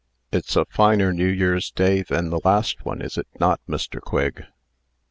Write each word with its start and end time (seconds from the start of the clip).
"It's 0.31 0.55
a 0.55 0.65
finer 0.65 1.13
New 1.13 1.27
Year's 1.27 1.69
day 1.69 2.01
than 2.01 2.31
the 2.31 2.39
last 2.43 2.83
one, 2.83 3.03
is 3.03 3.19
it 3.19 3.27
not, 3.39 3.61
Mr. 3.69 4.01
Quigg?" 4.01 4.45